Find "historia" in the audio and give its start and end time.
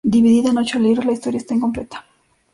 1.11-1.37